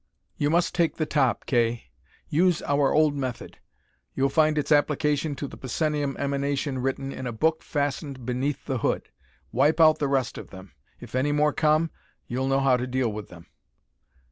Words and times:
"You 0.35 0.49
must 0.49 0.73
take 0.73 0.95
the 0.95 1.05
top, 1.05 1.45
Kay. 1.45 1.91
Use 2.27 2.63
our 2.63 2.91
old 2.91 3.13
method. 3.15 3.59
You'll 4.15 4.29
find 4.31 4.57
its 4.57 4.71
application 4.71 5.35
to 5.35 5.47
the 5.47 5.57
psenium 5.57 6.17
emanation 6.17 6.79
written 6.79 7.11
in 7.11 7.27
a 7.27 7.31
book 7.31 7.61
fastened 7.61 8.25
beneath 8.25 8.65
the 8.65 8.79
hood. 8.79 9.09
Wipe 9.51 9.79
out 9.79 9.99
the 9.99 10.07
rest 10.07 10.39
of 10.39 10.49
them. 10.49 10.71
If 10.99 11.13
any 11.13 11.31
more 11.31 11.53
come, 11.53 11.91
you'll 12.25 12.47
know 12.47 12.61
how 12.61 12.77
to 12.77 12.87
deal 12.87 13.11
with 13.13 13.27
them." 13.29 13.45